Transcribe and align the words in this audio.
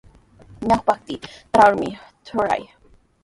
Ñawpaykitrawmi 0.67 1.89
truray. 2.25 2.63